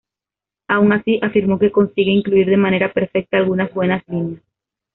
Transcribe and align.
Aun 0.67 0.93
así, 0.93 1.19
afirmó 1.21 1.59
que 1.59 1.71
consigue 1.71 2.09
incluir 2.09 2.49
de 2.49 2.57
manera 2.57 2.91
perfecta 2.91 3.37
algunas 3.37 3.71
buenas 3.71 4.01
líneas. 4.07 4.41